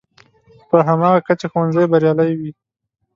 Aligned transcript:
په 0.69 0.77
هماغه 0.87 1.19
کچه 1.27 1.47
ښوونځی 1.51 1.85
بریالی 1.91 2.31
وي. 2.39 2.51